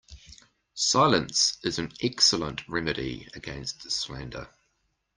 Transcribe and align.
Silence 0.73 1.59
is 1.63 1.77
an 1.77 1.91
excellent 2.01 2.67
remedy 2.67 3.27
against 3.35 3.83
slander. 3.91 4.49